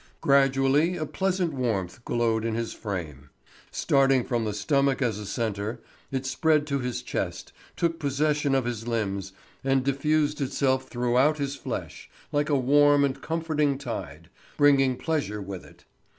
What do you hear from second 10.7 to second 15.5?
throughout his flesh, like a warm and comforting tide, bringing pleasure